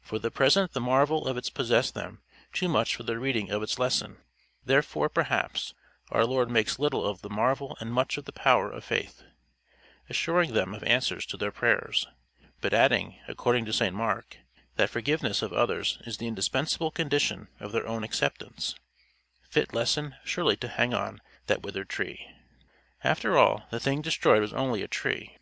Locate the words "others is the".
15.52-16.28